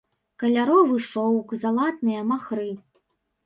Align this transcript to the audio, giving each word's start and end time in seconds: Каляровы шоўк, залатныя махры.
Каляровы 0.43 0.97
шоўк, 1.09 1.47
залатныя 1.67 2.27
махры. 2.33 2.69